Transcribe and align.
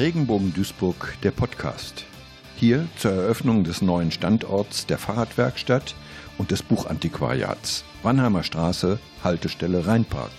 Regenbogen 0.00 0.54
Duisburg, 0.54 1.14
der 1.22 1.30
Podcast. 1.30 2.06
Hier 2.56 2.88
zur 2.96 3.10
Eröffnung 3.10 3.64
des 3.64 3.82
neuen 3.82 4.10
Standorts 4.10 4.86
der 4.86 4.96
Fahrradwerkstatt 4.96 5.94
und 6.38 6.50
des 6.50 6.62
Buchantiquariats. 6.62 7.84
Wannheimer 8.02 8.42
Straße, 8.42 8.98
Haltestelle 9.22 9.86
Rheinpark. 9.86 10.30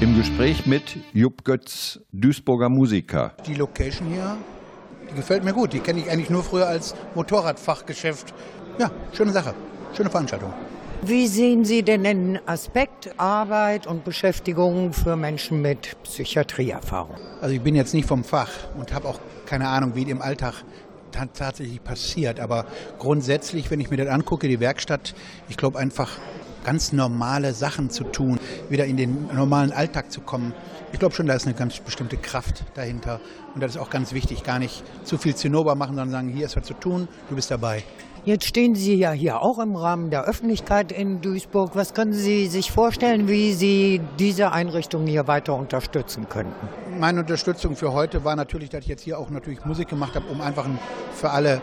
Im 0.00 0.16
Gespräch 0.16 0.64
mit 0.66 0.96
Jupp 1.12 1.42
Götz, 1.42 1.98
Duisburger 2.12 2.68
Musiker. 2.68 3.34
Die 3.48 3.54
Location 3.54 4.06
hier, 4.06 4.36
die 5.10 5.16
gefällt 5.16 5.42
mir 5.42 5.52
gut. 5.52 5.72
Die 5.72 5.80
kenne 5.80 5.98
ich 5.98 6.08
eigentlich 6.08 6.30
nur 6.30 6.44
früher 6.44 6.68
als 6.68 6.94
Motorradfachgeschäft. 7.16 8.32
Ja, 8.78 8.92
schöne 9.12 9.32
Sache. 9.32 9.54
Schöne 9.96 10.10
Veranstaltung. 10.10 10.54
Wie 11.02 11.26
sehen 11.26 11.64
Sie 11.64 11.82
denn 11.82 12.04
den 12.04 12.38
Aspekt 12.46 13.18
Arbeit 13.18 13.86
und 13.86 14.04
Beschäftigung 14.04 14.92
für 14.92 15.16
Menschen 15.16 15.62
mit 15.62 15.96
Psychiatrieerfahrung? 16.02 17.16
Also 17.40 17.54
ich 17.54 17.62
bin 17.62 17.74
jetzt 17.74 17.94
nicht 17.94 18.06
vom 18.06 18.22
Fach 18.22 18.50
und 18.78 18.92
habe 18.92 19.08
auch 19.08 19.18
keine 19.46 19.68
Ahnung, 19.68 19.92
wie 19.94 20.02
im 20.02 20.20
Alltag 20.20 20.62
tatsächlich 21.10 21.82
passiert. 21.82 22.38
Aber 22.38 22.66
grundsätzlich, 22.98 23.70
wenn 23.70 23.80
ich 23.80 23.90
mir 23.90 23.96
das 23.96 24.08
angucke, 24.08 24.46
die 24.46 24.60
Werkstatt, 24.60 25.14
ich 25.48 25.56
glaube 25.56 25.78
einfach 25.78 26.18
ganz 26.64 26.92
normale 26.92 27.54
Sachen 27.54 27.90
zu 27.90 28.04
tun, 28.04 28.38
wieder 28.68 28.86
in 28.86 28.96
den 28.96 29.28
normalen 29.34 29.72
Alltag 29.72 30.12
zu 30.12 30.20
kommen. 30.20 30.52
Ich 30.92 30.98
glaube 30.98 31.14
schon, 31.14 31.26
da 31.26 31.34
ist 31.34 31.46
eine 31.46 31.54
ganz 31.54 31.78
bestimmte 31.78 32.16
Kraft 32.16 32.64
dahinter. 32.74 33.20
Und 33.54 33.62
das 33.62 33.72
ist 33.72 33.80
auch 33.80 33.90
ganz 33.90 34.12
wichtig, 34.12 34.44
gar 34.44 34.58
nicht 34.58 34.82
zu 35.04 35.18
viel 35.18 35.34
Zinnober 35.34 35.74
machen, 35.74 35.96
sondern 35.96 36.10
sagen, 36.10 36.28
hier 36.28 36.46
ist 36.46 36.56
was 36.56 36.64
zu 36.64 36.74
tun, 36.74 37.08
du 37.28 37.36
bist 37.36 37.50
dabei. 37.50 37.84
Jetzt 38.26 38.44
stehen 38.44 38.74
Sie 38.74 38.96
ja 38.96 39.12
hier 39.12 39.40
auch 39.40 39.58
im 39.58 39.76
Rahmen 39.76 40.10
der 40.10 40.24
Öffentlichkeit 40.24 40.92
in 40.92 41.22
Duisburg. 41.22 41.70
Was 41.74 41.94
können 41.94 42.12
Sie 42.12 42.48
sich 42.48 42.70
vorstellen, 42.70 43.28
wie 43.28 43.54
Sie 43.54 44.02
diese 44.18 44.52
Einrichtung 44.52 45.06
hier 45.06 45.26
weiter 45.26 45.54
unterstützen 45.54 46.28
könnten? 46.28 46.68
Meine 46.98 47.20
Unterstützung 47.20 47.76
für 47.76 47.94
heute 47.94 48.22
war 48.22 48.36
natürlich, 48.36 48.68
dass 48.68 48.82
ich 48.82 48.88
jetzt 48.88 49.02
hier 49.04 49.18
auch 49.18 49.30
natürlich 49.30 49.64
Musik 49.64 49.88
gemacht 49.88 50.16
habe, 50.16 50.26
um 50.30 50.42
einfach 50.42 50.66
für 51.14 51.30
alle 51.30 51.62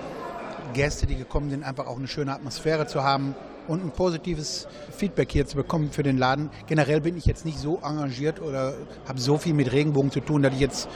Gäste, 0.73 1.06
die 1.06 1.16
gekommen 1.16 1.50
sind, 1.50 1.64
einfach 1.64 1.88
auch 1.88 1.98
eine 1.98 2.08
schöne 2.08 2.34
Atmosphäre 2.34 2.88
zu 2.88 3.04
haben 3.04 3.36
und 3.68 3.84
ein 3.84 3.92
positives 3.92 4.68
Feedback 4.96 5.32
hier 5.32 5.46
zu 5.46 5.56
bekommen 5.56 5.92
für 5.92 6.04
den 6.04 6.18
Laden. 6.18 6.50
Generell 6.68 7.02
bin 7.02 7.18
ich 7.18 7.26
jetzt 7.26 7.46
nicht 7.46 7.59
so 7.59 7.80
engagiert 7.84 8.42
oder 8.42 8.74
habe 9.08 9.20
so 9.20 9.38
viel 9.38 9.54
mit 9.54 9.72
Regenbogen 9.72 10.12
zu 10.12 10.22
tun, 10.22 10.42
dass 10.42 10.54
ich 10.54 10.59
jetzt 10.59 10.88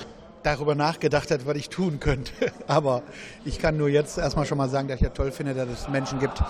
darüber 0.44 0.76
nachgedacht 0.76 1.30
habe, 1.32 1.46
was 1.46 1.56
ich 1.56 1.70
tun 1.70 2.00
könnte. 2.00 2.32
Aber 2.68 3.04
ich 3.46 3.60
kann 3.60 3.78
nur 3.78 3.90
jetzt 3.90 4.18
erstmal 4.18 4.46
schon 4.46 4.58
mal 4.58 4.70
sagen, 4.70 4.88
dass 4.88 4.96
ich 4.96 5.04
ja 5.04 5.10
toll 5.10 5.32
finde, 5.32 5.54
dass 5.54 5.70
es 5.70 5.90
Menschen 5.90 6.20
gibt, 6.20 6.42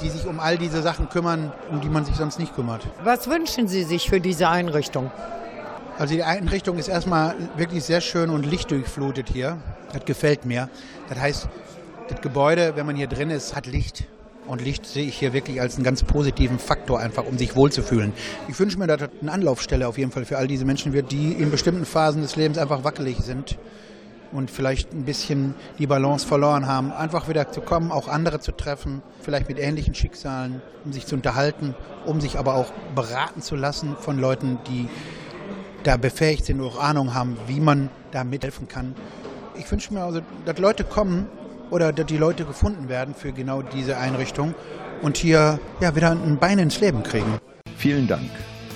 die 0.00 0.08
sich 0.08 0.26
um 0.26 0.40
all 0.40 0.56
diese 0.56 0.82
Sachen 0.82 1.08
kümmern, 1.08 1.52
um 1.70 1.80
die 1.80 1.88
man 1.88 2.04
sich 2.04 2.16
sonst 2.16 2.38
nicht 2.38 2.54
kümmert. 2.54 2.86
Was 3.04 3.28
wünschen 3.28 3.68
Sie 3.68 3.84
sich 3.84 4.08
für 4.08 4.20
diese 4.20 4.48
Einrichtung? 4.48 5.10
Also 5.98 6.14
die 6.14 6.22
Einrichtung 6.22 6.78
ist 6.78 6.88
erstmal 6.88 7.34
wirklich 7.56 7.84
sehr 7.84 8.00
schön 8.00 8.30
und 8.30 8.46
lichtdurchflutet 8.46 9.28
hier. 9.28 9.58
Das 9.92 10.04
gefällt 10.06 10.46
mir. 10.46 10.70
Das 11.10 11.18
heißt, 11.18 11.48
das 12.10 12.20
Gebäude, 12.20 12.72
wenn 12.76 12.86
man 12.86 12.96
hier 12.96 13.06
drin 13.06 13.30
ist, 13.30 13.54
hat 13.54 13.66
Licht. 13.66 14.04
Und 14.46 14.62
Licht 14.62 14.84
sehe 14.84 15.06
ich 15.06 15.18
hier 15.18 15.32
wirklich 15.32 15.60
als 15.60 15.76
einen 15.76 15.84
ganz 15.84 16.02
positiven 16.02 16.58
Faktor, 16.58 16.98
einfach 16.98 17.24
um 17.24 17.38
sich 17.38 17.54
wohlzufühlen. 17.54 18.12
Ich 18.48 18.58
wünsche 18.58 18.78
mir, 18.78 18.86
dass 18.86 18.98
das 18.98 19.10
eine 19.20 19.30
Anlaufstelle 19.30 19.86
auf 19.86 19.96
jeden 19.96 20.10
Fall 20.10 20.24
für 20.24 20.38
all 20.38 20.48
diese 20.48 20.64
Menschen 20.64 20.92
wird, 20.92 21.12
die 21.12 21.32
in 21.32 21.50
bestimmten 21.50 21.84
Phasen 21.84 22.22
des 22.22 22.36
Lebens 22.36 22.58
einfach 22.58 22.82
wackelig 22.82 23.18
sind 23.18 23.58
und 24.32 24.50
vielleicht 24.50 24.92
ein 24.92 25.04
bisschen 25.04 25.54
die 25.78 25.86
Balance 25.86 26.26
verloren 26.26 26.66
haben, 26.66 26.92
einfach 26.92 27.28
wieder 27.28 27.52
zu 27.52 27.60
kommen, 27.60 27.92
auch 27.92 28.08
andere 28.08 28.40
zu 28.40 28.52
treffen, 28.52 29.02
vielleicht 29.20 29.48
mit 29.48 29.58
ähnlichen 29.58 29.94
Schicksalen, 29.94 30.62
um 30.84 30.92
sich 30.92 31.06
zu 31.06 31.14
unterhalten, 31.14 31.74
um 32.04 32.20
sich 32.20 32.38
aber 32.38 32.54
auch 32.54 32.72
beraten 32.94 33.42
zu 33.42 33.56
lassen 33.56 33.96
von 34.00 34.18
Leuten, 34.18 34.58
die 34.68 34.88
da 35.84 35.96
befähigt 35.96 36.44
sind 36.44 36.60
auch 36.60 36.80
Ahnung 36.80 37.14
haben, 37.14 37.36
wie 37.46 37.60
man 37.60 37.88
da 38.10 38.24
mithelfen 38.24 38.68
kann. 38.68 38.94
Ich 39.56 39.70
wünsche 39.70 39.94
mir 39.94 40.02
also, 40.02 40.22
dass 40.44 40.58
Leute 40.58 40.84
kommen 40.84 41.28
oder 41.70 41.92
dass 41.92 42.06
die 42.06 42.16
Leute 42.16 42.44
gefunden 42.44 42.88
werden 42.88 43.14
für 43.14 43.32
genau 43.32 43.62
diese 43.62 43.98
Einrichtung 43.98 44.54
und 45.02 45.16
hier 45.16 45.58
ja, 45.80 45.96
wieder 45.96 46.10
ein 46.10 46.38
Bein 46.38 46.58
ins 46.58 46.80
Leben 46.80 47.02
kriegen. 47.02 47.38
Vielen 47.76 48.06
Dank. 48.06 48.30